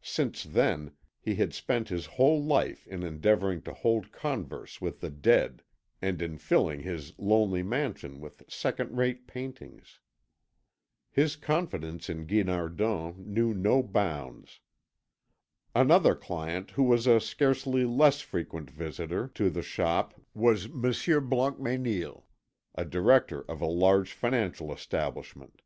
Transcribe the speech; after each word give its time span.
Since 0.00 0.44
then 0.44 0.92
he 1.20 1.34
had 1.34 1.52
spent 1.52 1.90
his 1.90 2.06
whole 2.06 2.42
life 2.42 2.86
in 2.86 3.02
endeavouring 3.02 3.60
to 3.64 3.74
hold 3.74 4.10
converse 4.10 4.80
with 4.80 5.00
the 5.00 5.10
dead 5.10 5.62
and 6.00 6.22
in 6.22 6.38
filling 6.38 6.80
his 6.80 7.12
lonely 7.18 7.62
mansion 7.62 8.18
with 8.18 8.50
second 8.50 8.96
rate 8.96 9.26
paintings. 9.26 10.00
His 11.10 11.36
confidence 11.36 12.08
in 12.08 12.24
Guinardon 12.24 13.16
knew 13.18 13.52
no 13.52 13.82
bounds. 13.82 14.60
Another 15.74 16.14
client 16.14 16.70
who 16.70 16.84
was 16.84 17.06
a 17.06 17.20
scarcely 17.20 17.84
less 17.84 18.22
frequent 18.22 18.70
visitor 18.70 19.28
to 19.34 19.50
the 19.50 19.60
shop 19.60 20.18
was 20.32 20.70
Monsieur 20.70 21.20
Blancmesnil, 21.20 22.22
a 22.74 22.86
director 22.86 23.42
of 23.42 23.60
a 23.60 23.66
large 23.66 24.14
financial 24.14 24.72
establishment. 24.72 25.60